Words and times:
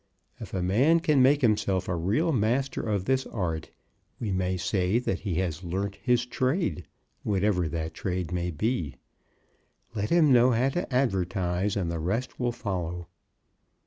If 0.39 0.55
a 0.55 0.63
man 0.63 0.99
can 0.99 1.21
make 1.21 1.43
himself 1.43 1.87
a 1.87 1.95
real 1.95 2.31
master 2.31 2.81
of 2.81 3.05
this 3.05 3.27
art, 3.27 3.69
we 4.19 4.31
may 4.31 4.57
say 4.57 4.97
that 4.97 5.19
he 5.19 5.35
has 5.35 5.63
learnt 5.63 5.97
his 6.01 6.25
trade, 6.25 6.87
whatever 7.21 7.67
that 7.69 7.93
trade 7.93 8.31
may 8.31 8.49
be. 8.49 8.95
Let 9.93 10.09
him 10.09 10.33
know 10.33 10.49
how 10.53 10.69
to 10.69 10.91
advertise, 10.91 11.75
and 11.75 11.91
the 11.91 11.99
rest 11.99 12.39
will 12.39 12.51
follow. 12.51 13.09